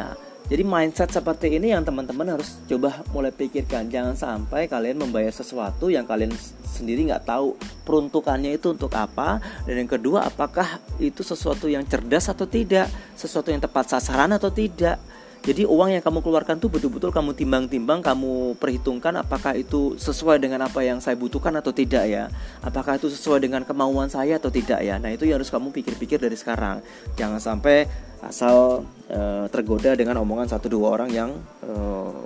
Nah, 0.00 0.16
Jadi 0.50 0.62
mindset 0.66 1.10
seperti 1.14 1.54
ini 1.54 1.70
yang 1.70 1.86
teman-teman 1.86 2.36
harus 2.38 2.58
coba 2.66 3.00
mulai 3.14 3.30
pikirkan. 3.30 3.88
Jangan 3.88 4.18
sampai 4.18 4.66
kalian 4.66 5.00
membayar 5.00 5.30
sesuatu 5.30 5.88
yang 5.88 6.04
kalian 6.04 6.34
sendiri 6.66 7.08
nggak 7.08 7.28
tahu 7.28 7.54
peruntukannya 7.86 8.56
itu 8.56 8.74
untuk 8.74 8.92
apa. 8.96 9.38
Dan 9.64 9.86
yang 9.86 9.90
kedua, 9.90 10.26
apakah 10.26 10.82
itu 10.98 11.20
sesuatu 11.22 11.70
yang 11.70 11.86
cerdas 11.86 12.26
atau 12.32 12.44
tidak, 12.48 12.90
sesuatu 13.14 13.52
yang 13.52 13.62
tepat 13.62 13.96
sasaran 13.96 14.32
atau 14.34 14.50
tidak. 14.50 14.98
Jadi 15.42 15.66
uang 15.66 15.90
yang 15.90 16.02
kamu 16.06 16.22
keluarkan 16.22 16.62
tuh 16.62 16.70
betul-betul 16.70 17.10
kamu 17.10 17.34
timbang-timbang, 17.34 17.98
kamu 17.98 18.54
perhitungkan 18.62 19.10
apakah 19.18 19.58
itu 19.58 19.98
sesuai 19.98 20.38
dengan 20.38 20.62
apa 20.70 20.86
yang 20.86 21.02
saya 21.02 21.18
butuhkan 21.18 21.50
atau 21.58 21.74
tidak 21.74 22.06
ya. 22.06 22.30
Apakah 22.62 22.94
itu 22.94 23.10
sesuai 23.10 23.42
dengan 23.42 23.66
kemauan 23.66 24.06
saya 24.06 24.38
atau 24.38 24.54
tidak 24.54 24.78
ya. 24.86 25.02
Nah, 25.02 25.10
itu 25.10 25.26
yang 25.26 25.42
harus 25.42 25.50
kamu 25.50 25.74
pikir-pikir 25.74 26.22
dari 26.22 26.38
sekarang. 26.38 26.78
Jangan 27.18 27.42
sampai 27.42 27.90
asal 28.22 28.86
e, 29.10 29.50
tergoda 29.50 29.98
dengan 29.98 30.22
omongan 30.22 30.46
satu 30.46 30.70
dua 30.70 30.94
orang 30.94 31.10
yang 31.10 31.34
e, 31.58 31.72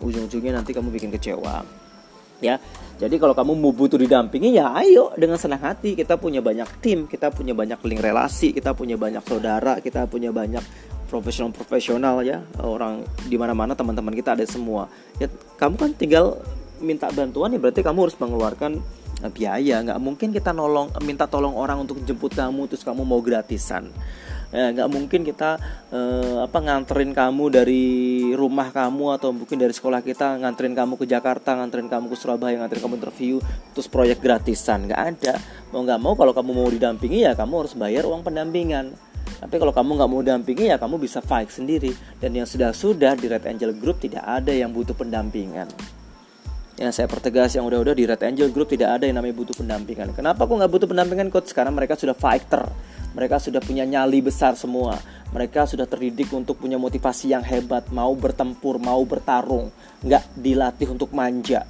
ujung-ujungnya 0.04 0.60
nanti 0.60 0.76
kamu 0.76 0.92
bikin 0.92 1.08
kecewa. 1.08 1.64
Ya. 2.44 2.60
Jadi 2.96 3.20
kalau 3.20 3.36
kamu 3.36 3.60
mau 3.60 3.76
butuh 3.76 4.00
didampingi 4.00 4.56
ya 4.56 4.72
ayo 4.76 5.12
dengan 5.16 5.36
senang 5.36 5.60
hati. 5.60 5.92
Kita 5.92 6.16
punya 6.16 6.40
banyak 6.40 6.80
tim, 6.80 7.04
kita 7.04 7.28
punya 7.28 7.52
banyak 7.52 7.76
link 7.84 8.00
relasi, 8.00 8.56
kita 8.56 8.72
punya 8.72 8.96
banyak 8.96 9.20
saudara, 9.24 9.80
kita 9.84 10.08
punya 10.08 10.32
banyak 10.32 10.64
profesional-profesional 11.06 12.20
ya 12.26 12.42
orang 12.60 13.06
di 13.26 13.38
mana-mana 13.38 13.72
teman-teman 13.78 14.12
kita 14.12 14.34
ada 14.34 14.44
semua. 14.44 14.90
Ya 15.22 15.30
kamu 15.58 15.74
kan 15.78 15.90
tinggal 15.94 16.42
minta 16.82 17.08
bantuan 17.08 17.54
ya 17.54 17.58
berarti 17.62 17.80
kamu 17.80 18.10
harus 18.10 18.16
mengeluarkan 18.18 18.82
eh, 19.24 19.30
biaya. 19.32 19.80
Nggak 19.86 20.00
mungkin 20.02 20.28
kita 20.34 20.50
nolong 20.52 20.92
minta 21.06 21.24
tolong 21.30 21.54
orang 21.56 21.86
untuk 21.86 22.02
jemput 22.04 22.34
kamu 22.34 22.68
terus 22.68 22.82
kamu 22.84 23.06
mau 23.06 23.22
gratisan. 23.22 23.88
Ya 24.54 24.70
nggak 24.70 24.88
mungkin 24.90 25.26
kita 25.26 25.58
eh, 25.90 26.38
apa 26.42 26.58
nganterin 26.62 27.10
kamu 27.14 27.44
dari 27.50 27.86
rumah 28.34 28.70
kamu 28.70 29.18
atau 29.18 29.34
mungkin 29.34 29.58
dari 29.58 29.74
sekolah 29.74 30.02
kita 30.02 30.38
nganterin 30.42 30.74
kamu 30.74 30.94
ke 30.98 31.06
Jakarta 31.06 31.58
nganterin 31.58 31.90
kamu 31.90 32.06
ke 32.12 32.16
Surabaya 32.18 32.54
nganterin 32.58 32.82
kamu 32.82 32.94
interview 32.98 33.36
terus 33.74 33.86
proyek 33.90 34.22
gratisan. 34.22 34.86
Nggak 34.86 35.02
ada. 35.02 35.34
Mau 35.70 35.82
nggak 35.82 36.00
mau 36.02 36.14
kalau 36.14 36.34
kamu 36.34 36.50
mau 36.50 36.68
didampingi 36.70 37.26
ya 37.26 37.32
kamu 37.34 37.66
harus 37.66 37.74
bayar 37.74 38.06
uang 38.06 38.22
pendampingan 38.22 38.94
tapi 39.36 39.60
kalau 39.60 39.72
kamu 39.74 39.90
nggak 40.00 40.10
mau 40.10 40.22
dampingi 40.24 40.72
ya 40.72 40.76
kamu 40.80 40.96
bisa 40.96 41.20
fight 41.20 41.52
sendiri. 41.52 41.92
Dan 42.18 42.32
yang 42.34 42.48
sudah-sudah 42.48 43.14
di 43.14 43.26
Red 43.28 43.44
Angel 43.44 43.76
Group 43.76 44.00
tidak 44.00 44.24
ada 44.24 44.50
yang 44.50 44.72
butuh 44.72 44.96
pendampingan. 44.96 45.68
Ya 46.76 46.92
saya 46.92 47.08
pertegas 47.08 47.56
yang 47.56 47.64
udah-udah 47.64 47.94
di 47.96 48.04
Red 48.04 48.20
Angel 48.20 48.48
Group 48.52 48.72
tidak 48.72 49.00
ada 49.00 49.04
yang 49.08 49.16
namanya 49.20 49.36
butuh 49.36 49.56
pendampingan. 49.56 50.12
Kenapa 50.12 50.44
aku 50.44 50.56
nggak 50.60 50.72
butuh 50.72 50.88
pendampingan 50.88 51.28
coach? 51.32 51.52
Karena 51.52 51.72
mereka 51.72 51.96
sudah 51.96 52.16
fighter. 52.16 52.68
Mereka 53.16 53.40
sudah 53.40 53.64
punya 53.64 53.88
nyali 53.88 54.20
besar 54.20 54.56
semua. 54.60 55.00
Mereka 55.32 55.64
sudah 55.64 55.88
terdidik 55.88 56.28
untuk 56.36 56.60
punya 56.60 56.76
motivasi 56.76 57.32
yang 57.32 57.40
hebat, 57.40 57.88
mau 57.88 58.12
bertempur, 58.12 58.76
mau 58.76 59.00
bertarung, 59.08 59.72
nggak 60.04 60.36
dilatih 60.36 60.92
untuk 60.92 61.16
manja 61.16 61.64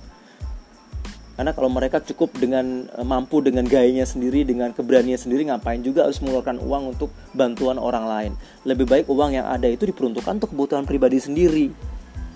karena 1.37 1.53
kalau 1.53 1.69
mereka 1.69 2.01
cukup 2.01 2.33
dengan 2.41 2.89
eh, 2.89 3.05
mampu 3.05 3.45
dengan 3.45 3.69
gayanya 3.69 4.09
sendiri 4.09 4.43
dengan 4.49 4.73
keberanian 4.73 5.21
sendiri 5.21 5.45
ngapain 5.53 5.85
juga 5.85 6.09
harus 6.09 6.19
mengeluarkan 6.25 6.65
uang 6.65 6.97
untuk 6.97 7.13
bantuan 7.37 7.77
orang 7.77 8.05
lain? 8.09 8.33
Lebih 8.65 8.89
baik 8.89 9.07
uang 9.13 9.37
yang 9.37 9.45
ada 9.45 9.69
itu 9.69 9.85
diperuntukkan 9.85 10.41
untuk 10.41 10.57
kebutuhan 10.57 10.89
pribadi 10.89 11.21
sendiri. 11.21 11.69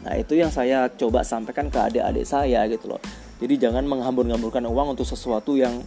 Nah 0.05 0.21
itu 0.21 0.37
yang 0.37 0.53
saya 0.53 0.93
coba 0.93 1.25
sampaikan 1.25 1.73
ke 1.73 1.81
adik-adik 1.81 2.29
saya 2.29 2.69
gitu 2.69 2.93
loh. 2.93 3.01
Jadi 3.41 3.57
jangan 3.57 3.89
menghambur-hamburkan 3.89 4.69
uang 4.69 4.93
untuk 4.93 5.09
sesuatu 5.09 5.57
yang 5.57 5.81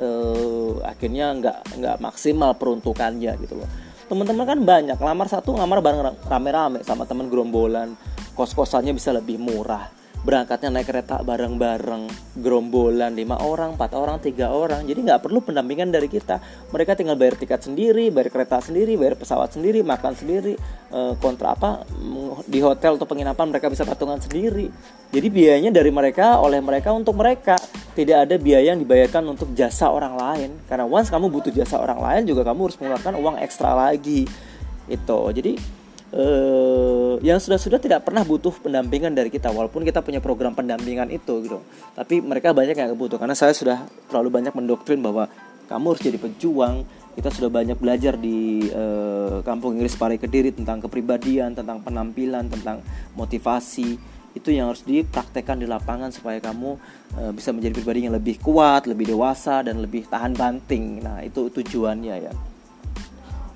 eh, 0.00 0.72
akhirnya 0.80 1.36
nggak 1.36 1.58
nggak 1.76 1.96
maksimal 2.00 2.56
peruntukannya 2.56 3.36
gitu 3.36 3.60
loh. 3.60 3.68
Teman-teman 4.08 4.48
kan 4.48 4.58
banyak 4.64 4.98
lamar 4.98 5.28
satu 5.28 5.60
lamar 5.60 5.84
bareng 5.84 6.16
rame-rame 6.24 6.80
sama 6.88 7.04
teman 7.04 7.28
gerombolan. 7.28 7.92
Kos-kosannya 8.32 8.96
bisa 8.96 9.12
lebih 9.12 9.36
murah 9.36 9.99
berangkatnya 10.20 10.68
naik 10.68 10.92
kereta 10.92 11.24
bareng-bareng 11.24 12.36
gerombolan 12.36 13.16
lima 13.16 13.40
orang 13.40 13.74
empat 13.76 13.96
orang 13.96 14.20
tiga 14.20 14.52
orang. 14.52 14.84
Jadi 14.84 15.00
nggak 15.08 15.24
perlu 15.24 15.40
pendampingan 15.40 15.88
dari 15.88 16.12
kita. 16.12 16.40
Mereka 16.68 16.92
tinggal 16.92 17.16
bayar 17.16 17.40
tiket 17.40 17.64
sendiri 17.64 18.12
bayar 18.12 18.28
kereta 18.28 18.60
sendiri 18.60 19.00
bayar 19.00 19.16
pesawat 19.16 19.56
sendiri 19.56 19.80
makan 19.80 20.12
sendiri 20.12 20.60
eh, 20.92 21.12
kontra 21.16 21.56
apa 21.56 21.88
di 22.44 22.60
hotel 22.60 23.00
atau 23.00 23.08
penginapan 23.08 23.48
mereka 23.48 23.72
bisa 23.72 23.88
patungan 23.88 24.20
sendiri. 24.20 24.68
Jadi 25.10 25.28
biayanya 25.32 25.70
dari 25.72 25.88
mereka 25.88 26.36
oleh 26.38 26.60
mereka 26.60 26.92
untuk 26.92 27.16
mereka. 27.16 27.56
Tidak 27.90 28.16
ada 28.28 28.38
biaya 28.38 28.72
yang 28.76 28.80
dibayarkan 28.80 29.24
untuk 29.26 29.50
jasa 29.56 29.90
orang 29.90 30.14
lain. 30.14 30.50
Karena 30.68 30.86
once 30.86 31.10
kamu 31.10 31.26
butuh 31.32 31.50
jasa 31.50 31.80
orang 31.80 31.98
lain 31.98 32.22
juga 32.28 32.46
kamu 32.46 32.70
harus 32.70 32.76
mengeluarkan 32.78 33.14
uang 33.18 33.36
ekstra 33.42 33.72
lagi. 33.72 34.28
Itu. 34.86 35.20
Jadi 35.34 35.79
uh, 36.14 37.14
yang 37.20 37.38
sudah-sudah 37.38 37.78
tidak 37.78 38.06
pernah 38.06 38.22
butuh 38.26 38.54
pendampingan 38.62 39.14
dari 39.14 39.28
kita 39.28 39.50
walaupun 39.50 39.84
kita 39.86 40.00
punya 40.00 40.18
program 40.18 40.56
pendampingan 40.56 41.10
itu 41.10 41.42
gitu 41.44 41.58
tapi 41.94 42.22
mereka 42.22 42.50
banyak 42.50 42.74
yang 42.74 42.94
butuh 42.96 43.18
karena 43.20 43.36
saya 43.36 43.54
sudah 43.54 43.86
terlalu 44.10 44.40
banyak 44.40 44.52
mendoktrin 44.54 45.00
bahwa 45.02 45.30
kamu 45.70 45.94
harus 45.94 46.02
jadi 46.02 46.18
pejuang 46.18 46.82
kita 47.14 47.30
sudah 47.30 47.50
banyak 47.50 47.78
belajar 47.78 48.14
di 48.18 48.70
uh, 48.70 49.42
kampung 49.42 49.78
Inggris 49.78 49.94
Pare 49.98 50.18
Kediri 50.18 50.54
tentang 50.54 50.82
kepribadian 50.82 51.54
tentang 51.54 51.82
penampilan 51.82 52.50
tentang 52.50 52.82
motivasi 53.14 53.98
itu 54.30 54.54
yang 54.54 54.70
harus 54.70 54.86
dipraktekkan 54.86 55.58
di 55.58 55.66
lapangan 55.66 56.14
supaya 56.14 56.38
kamu 56.38 56.78
uh, 57.18 57.32
bisa 57.34 57.50
menjadi 57.50 57.82
pribadi 57.82 58.06
yang 58.06 58.14
lebih 58.14 58.38
kuat, 58.38 58.86
lebih 58.86 59.10
dewasa 59.10 59.66
dan 59.66 59.82
lebih 59.82 60.06
tahan 60.06 60.38
banting. 60.38 61.02
Nah, 61.02 61.18
itu 61.26 61.50
tujuannya 61.50 62.30
ya. 62.30 62.32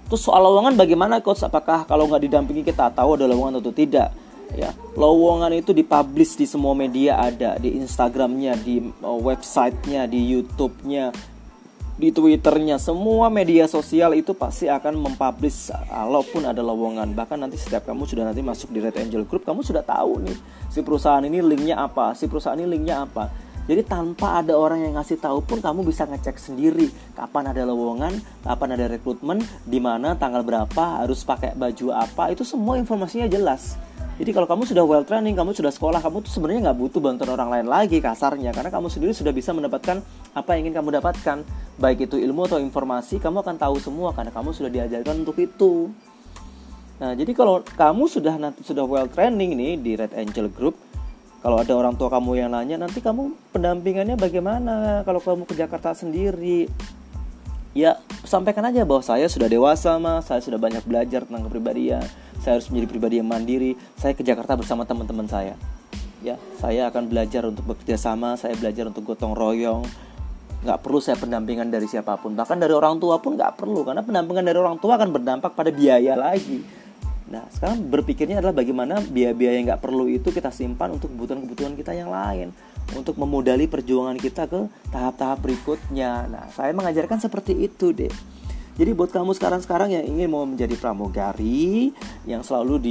Terus 0.08 0.20
soal 0.20 0.44
lowongan 0.44 0.76
bagaimana 0.76 1.24
coach? 1.24 1.42
Apakah 1.44 1.88
kalau 1.88 2.04
nggak 2.08 2.28
didampingi 2.28 2.62
kita 2.64 2.92
tahu 2.92 3.16
ada 3.16 3.24
lowongan 3.28 3.60
atau 3.60 3.72
tidak? 3.72 4.12
Ya, 4.54 4.70
lowongan 4.94 5.50
itu 5.56 5.74
dipublish 5.74 6.38
di 6.38 6.46
semua 6.46 6.76
media 6.76 7.18
ada, 7.18 7.58
di 7.58 7.74
Instagramnya, 7.74 8.54
di 8.60 8.78
uh, 9.02 9.18
websitenya, 9.18 10.06
di 10.06 10.20
YouTube-nya, 10.30 11.10
di 11.98 12.14
Twitternya, 12.14 12.78
semua 12.78 13.32
media 13.32 13.66
sosial 13.66 14.14
itu 14.14 14.30
pasti 14.30 14.70
akan 14.70 15.00
mempublish 15.00 15.74
walaupun 15.90 16.46
ada 16.46 16.62
lowongan. 16.62 17.14
Bahkan 17.18 17.40
nanti 17.40 17.58
setiap 17.58 17.88
kamu 17.88 18.06
sudah 18.06 18.30
nanti 18.30 18.46
masuk 18.46 18.70
di 18.70 18.78
Red 18.78 18.94
Angel 18.94 19.26
Group, 19.26 19.42
kamu 19.42 19.66
sudah 19.66 19.82
tahu 19.82 20.22
nih 20.22 20.38
si 20.70 20.82
perusahaan 20.82 21.22
ini 21.22 21.38
linknya 21.38 21.78
apa, 21.78 22.14
si 22.14 22.26
perusahaan 22.30 22.58
ini 22.58 22.66
linknya 22.66 23.06
apa 23.06 23.43
jadi 23.64 23.80
tanpa 23.80 24.44
ada 24.44 24.52
orang 24.52 24.84
yang 24.84 25.00
ngasih 25.00 25.16
tahu 25.16 25.40
pun 25.40 25.58
kamu 25.64 25.88
bisa 25.88 26.04
ngecek 26.04 26.36
sendiri 26.36 26.92
kapan 27.16 27.48
ada 27.48 27.64
lowongan, 27.64 28.12
kapan 28.44 28.68
ada 28.76 28.86
rekrutmen, 28.92 29.40
di 29.64 29.80
mana 29.80 30.12
tanggal 30.20 30.44
berapa, 30.44 31.00
harus 31.00 31.24
pakai 31.24 31.56
baju 31.56 31.96
apa, 31.96 32.28
itu 32.28 32.44
semua 32.44 32.76
informasinya 32.76 33.24
jelas. 33.24 33.80
Jadi 34.14 34.30
kalau 34.30 34.46
kamu 34.46 34.62
sudah 34.62 34.84
well 34.86 35.02
training, 35.02 35.34
kamu 35.34 35.58
sudah 35.58 35.74
sekolah, 35.74 35.98
kamu 35.98 36.22
tuh 36.22 36.30
sebenarnya 36.30 36.70
nggak 36.70 36.78
butuh 36.78 37.00
bantuan 37.02 37.34
orang 37.34 37.50
lain 37.50 37.66
lagi 37.66 37.98
kasarnya, 37.98 38.54
karena 38.54 38.70
kamu 38.70 38.86
sendiri 38.86 39.10
sudah 39.10 39.34
bisa 39.34 39.50
mendapatkan 39.50 39.98
apa 40.38 40.48
yang 40.54 40.70
ingin 40.70 40.74
kamu 40.78 41.02
dapatkan, 41.02 41.42
baik 41.82 42.06
itu 42.06 42.22
ilmu 42.22 42.46
atau 42.46 42.62
informasi, 42.62 43.18
kamu 43.18 43.42
akan 43.42 43.56
tahu 43.58 43.76
semua 43.82 44.14
karena 44.14 44.30
kamu 44.30 44.54
sudah 44.54 44.70
diajarkan 44.70 45.26
untuk 45.26 45.34
itu. 45.42 45.90
Nah, 46.94 47.10
jadi 47.18 47.32
kalau 47.34 47.66
kamu 47.66 48.06
sudah 48.06 48.38
nanti 48.38 48.62
sudah 48.62 48.86
well 48.86 49.10
training 49.10 49.58
nih 49.58 49.72
di 49.82 49.98
Red 49.98 50.14
Angel 50.14 50.46
Group, 50.46 50.78
kalau 51.44 51.60
ada 51.60 51.76
orang 51.76 51.92
tua 51.92 52.08
kamu 52.08 52.40
yang 52.40 52.56
nanya 52.56 52.80
nanti 52.80 53.04
kamu 53.04 53.36
pendampingannya 53.52 54.16
bagaimana? 54.16 55.04
Kalau 55.04 55.20
kamu 55.20 55.44
ke 55.44 55.52
Jakarta 55.52 55.92
sendiri. 55.92 56.72
Ya 57.76 58.00
sampaikan 58.24 58.64
aja 58.64 58.80
bahwa 58.88 59.04
saya 59.04 59.28
sudah 59.28 59.44
dewasa 59.44 60.00
mas 60.00 60.24
saya 60.24 60.40
sudah 60.40 60.56
banyak 60.56 60.80
belajar 60.88 61.28
tentang 61.28 61.44
kepribadian. 61.44 62.00
Saya 62.40 62.56
harus 62.56 62.72
menjadi 62.72 62.88
pribadi 62.96 63.14
yang 63.20 63.28
mandiri. 63.28 63.76
Saya 64.00 64.16
ke 64.16 64.24
Jakarta 64.24 64.56
bersama 64.56 64.88
teman-teman 64.88 65.28
saya. 65.28 65.52
Ya 66.24 66.40
saya 66.64 66.88
akan 66.88 67.12
belajar 67.12 67.44
untuk 67.44 67.76
bekerja 67.76 68.00
sama. 68.00 68.40
Saya 68.40 68.56
belajar 68.56 68.88
untuk 68.88 69.04
gotong 69.04 69.36
royong. 69.36 69.84
Nggak 70.64 70.80
perlu 70.80 70.96
saya 70.96 71.20
pendampingan 71.20 71.68
dari 71.68 71.84
siapa 71.84 72.16
pun. 72.16 72.32
Bahkan 72.32 72.56
dari 72.56 72.72
orang 72.72 72.96
tua 72.96 73.20
pun 73.20 73.36
nggak 73.36 73.60
perlu. 73.60 73.84
Karena 73.84 74.00
pendampingan 74.00 74.48
dari 74.48 74.56
orang 74.56 74.80
tua 74.80 74.96
akan 74.96 75.12
berdampak 75.12 75.52
pada 75.52 75.68
biaya 75.68 76.16
lagi 76.16 76.83
Nah, 77.24 77.48
sekarang 77.48 77.88
berpikirnya 77.88 78.44
adalah 78.44 78.52
bagaimana 78.52 79.00
biaya-biaya 79.00 79.56
yang 79.56 79.66
nggak 79.72 79.80
perlu 79.80 80.12
itu 80.12 80.28
kita 80.28 80.52
simpan 80.52 80.92
untuk 80.92 81.08
kebutuhan-kebutuhan 81.16 81.72
kita 81.72 81.96
yang 81.96 82.12
lain, 82.12 82.52
untuk 82.92 83.16
memodali 83.16 83.64
perjuangan 83.64 84.20
kita 84.20 84.44
ke 84.44 84.68
tahap-tahap 84.92 85.40
berikutnya. 85.40 86.28
Nah, 86.28 86.44
saya 86.52 86.76
mengajarkan 86.76 87.24
seperti 87.24 87.64
itu 87.64 87.96
deh. 87.96 88.12
Jadi 88.74 88.90
buat 88.90 89.08
kamu 89.08 89.38
sekarang-sekarang 89.38 89.94
yang 89.94 90.04
ingin 90.04 90.28
mau 90.28 90.44
menjadi 90.44 90.74
pramugari, 90.76 91.94
yang 92.28 92.42
selalu 92.42 92.82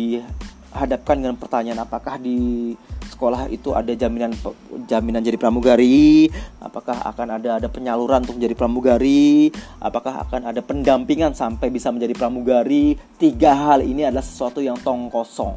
dihadapkan 0.73 1.15
dengan 1.21 1.37
pertanyaan 1.37 1.85
apakah 1.85 2.17
di 2.17 2.73
sekolah 3.05 3.45
itu 3.53 3.77
ada 3.77 3.93
jaminan 3.93 4.33
jaminan 4.89 5.21
jadi 5.21 5.37
pramugari? 5.37 6.27
Apakah 6.57 7.05
akan 7.13 7.37
ada 7.37 7.61
ada 7.61 7.67
penyaluran 7.69 8.25
untuk 8.25 8.41
menjadi 8.41 8.57
pramugari? 8.57 9.53
Apakah 9.77 10.25
akan 10.25 10.49
ada 10.49 10.59
pendampingan 10.65 11.37
sampai 11.37 11.69
bisa 11.69 11.93
menjadi 11.93 12.17
pramugari? 12.17 12.97
Tiga 13.21 13.53
hal 13.53 13.85
ini 13.85 14.09
adalah 14.09 14.25
sesuatu 14.25 14.59
yang 14.59 14.75
tong 14.81 15.13
kosong. 15.13 15.53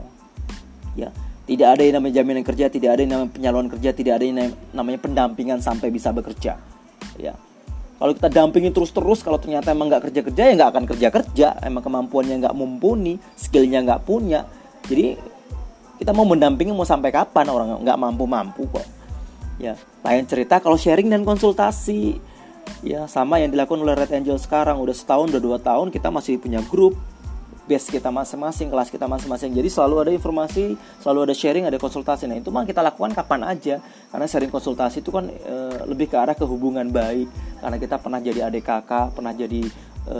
Ya 0.94 1.11
tidak 1.49 1.78
ada 1.78 1.82
yang 1.82 1.99
namanya 1.99 2.20
jaminan 2.20 2.44
kerja 2.44 2.66
tidak 2.68 2.90
ada 2.92 3.00
yang 3.00 3.12
namanya 3.16 3.32
penyaluran 3.32 3.68
kerja 3.73 3.90
tidak 3.96 4.12
ada 4.20 4.25
yang 4.28 4.37
namanya 4.76 5.00
pendampingan 5.00 5.58
sampai 5.64 5.88
bisa 5.88 6.12
bekerja. 6.12 6.61
Ya 7.16 7.35
kalau 7.96 8.12
kita 8.12 8.28
dampingin 8.28 8.76
terus-terus 8.76 9.25
kalau 9.25 9.40
ternyata 9.40 9.73
emang 9.73 9.88
nggak 9.88 10.12
kerja-kerja 10.12 10.42
ya 10.42 10.52
nggak 10.52 10.70
akan 10.70 10.85
kerja-kerja. 10.85 11.49
Emang 11.64 11.80
kemampuannya 11.80 12.44
nggak 12.44 12.54
mumpuni 12.54 13.16
skillnya 13.32 13.80
nggak 13.80 14.04
punya 14.04 14.44
jadi 14.86 15.18
kita 15.96 16.12
mau 16.12 16.28
mendampingi 16.28 16.72
mau 16.76 16.86
sampai 16.86 17.10
kapan 17.10 17.48
orang 17.48 17.80
nggak 17.82 17.98
mampu-mampu 17.98 18.68
kok. 18.68 18.86
Ya 19.56 19.74
lain 20.04 20.28
cerita 20.28 20.60
kalau 20.60 20.76
sharing 20.76 21.08
dan 21.08 21.24
konsultasi. 21.24 22.20
Ya 22.82 23.06
sama 23.06 23.40
yang 23.40 23.54
dilakukan 23.54 23.80
oleh 23.80 23.96
Red 23.96 24.12
Angel 24.12 24.36
sekarang. 24.36 24.78
Udah 24.82 24.92
setahun 24.92 25.32
udah 25.32 25.42
dua 25.42 25.58
tahun 25.58 25.88
kita 25.88 26.12
masih 26.12 26.36
punya 26.36 26.60
grup 26.66 26.94
base 27.66 27.90
kita 27.90 28.14
masing-masing 28.14 28.70
kelas 28.70 28.88
kita 28.94 29.10
masing-masing. 29.10 29.50
Jadi 29.50 29.66
selalu 29.66 29.94
ada 30.06 30.12
informasi 30.14 30.78
selalu 31.02 31.30
ada 31.30 31.34
sharing 31.34 31.64
ada 31.66 31.78
konsultasi. 31.82 32.30
Nah 32.30 32.38
itu 32.38 32.54
mah 32.54 32.62
kita 32.62 32.78
lakukan 32.78 33.10
kapan 33.16 33.42
aja. 33.42 33.82
Karena 34.12 34.26
sharing 34.30 34.52
konsultasi 34.54 35.02
itu 35.02 35.10
kan 35.10 35.26
e, 35.26 35.54
lebih 35.90 36.06
ke 36.06 36.16
arah 36.16 36.38
ke 36.38 36.46
hubungan 36.46 36.86
baik. 36.86 37.26
Karena 37.58 37.76
kita 37.80 37.98
pernah 37.98 38.22
jadi 38.22 38.46
adik 38.46 38.62
kakak 38.62 39.18
pernah 39.18 39.34
jadi 39.34 39.66
e, 40.06 40.18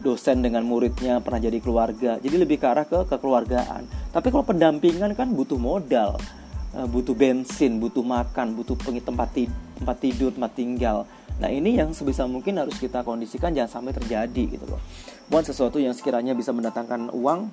dosen 0.00 0.40
dengan 0.40 0.64
muridnya 0.64 1.20
pernah 1.20 1.40
jadi 1.40 1.58
keluarga 1.60 2.16
jadi 2.18 2.36
lebih 2.40 2.56
ke 2.58 2.66
arah 2.66 2.88
ke 2.88 3.06
kekeluargaan 3.06 3.86
tapi 4.10 4.32
kalau 4.32 4.42
pendampingan 4.42 5.12
kan 5.14 5.30
butuh 5.30 5.60
modal 5.60 6.16
e, 6.72 6.80
butuh 6.88 7.14
bensin 7.14 7.78
butuh 7.78 8.02
makan 8.02 8.56
butuh 8.56 8.74
tempat 8.76 9.28
tempat 9.78 9.96
tidur 10.00 10.34
tempat 10.34 10.52
tinggal 10.56 11.04
Nah 11.40 11.48
ini 11.48 11.80
yang 11.80 11.96
sebisa 11.96 12.28
mungkin 12.28 12.60
harus 12.60 12.76
kita 12.76 13.00
kondisikan 13.00 13.56
jangan 13.56 13.80
sampai 13.80 13.96
terjadi 13.96 14.60
gitu 14.60 14.64
loh. 14.68 14.80
Buat 15.32 15.48
sesuatu 15.48 15.80
yang 15.80 15.96
sekiranya 15.96 16.36
bisa 16.36 16.52
mendatangkan 16.52 17.08
uang, 17.16 17.48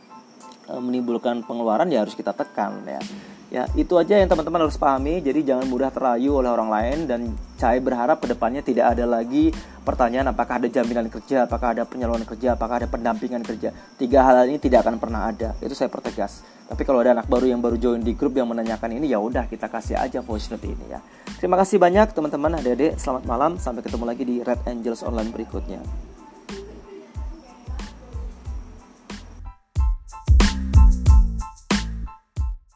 e, 0.67 0.73
menimbulkan 0.75 1.47
pengeluaran 1.47 1.87
ya 1.87 2.03
harus 2.03 2.11
kita 2.11 2.35
tekan 2.35 2.83
ya. 2.83 2.99
Ya 3.47 3.63
itu 3.79 3.95
aja 3.95 4.19
yang 4.19 4.27
teman-teman 4.27 4.67
harus 4.67 4.75
pahami. 4.75 5.23
Jadi 5.23 5.47
jangan 5.47 5.65
mudah 5.71 5.87
terayu 5.87 6.35
oleh 6.35 6.51
orang 6.51 6.67
lain 6.67 6.97
dan 7.07 7.19
saya 7.55 7.79
berharap 7.79 8.19
ke 8.19 8.27
depannya 8.27 8.59
tidak 8.59 8.91
ada 8.91 9.07
lagi 9.07 9.55
pertanyaan 9.87 10.35
apakah 10.35 10.59
ada 10.59 10.67
jaminan 10.67 11.07
kerja, 11.07 11.47
apakah 11.47 11.71
ada 11.71 11.87
penyaluran 11.87 12.27
kerja, 12.27 12.59
apakah 12.59 12.83
ada 12.83 12.87
pendampingan 12.91 13.39
kerja. 13.47 13.71
Tiga 13.95 14.19
hal 14.27 14.51
ini 14.51 14.59
tidak 14.59 14.83
akan 14.83 14.99
pernah 14.99 15.31
ada. 15.31 15.55
Itu 15.63 15.71
saya 15.71 15.87
pertegas. 15.87 16.43
Tapi 16.67 16.83
kalau 16.83 16.99
ada 16.99 17.15
anak 17.15 17.31
baru 17.31 17.47
yang 17.47 17.63
baru 17.63 17.79
join 17.79 18.03
di 18.03 18.11
grup 18.11 18.35
yang 18.35 18.51
menanyakan 18.51 18.99
ini 18.99 19.07
ya 19.07 19.23
udah 19.23 19.47
kita 19.47 19.71
kasih 19.71 19.95
aja 19.95 20.19
voice 20.19 20.51
note 20.51 20.67
ini 20.67 20.91
ya. 20.91 20.99
Terima 21.39 21.55
kasih 21.55 21.79
banyak 21.79 22.11
teman-teman 22.11 22.59
adik-adik. 22.59 22.99
Selamat 22.99 23.23
malam. 23.23 23.55
Sampai 23.55 23.79
ketemu 23.79 24.03
lagi 24.03 24.23
di 24.27 24.43
Red 24.43 24.67
Angels 24.67 25.07
Online 25.07 25.31
berikutnya. 25.31 25.79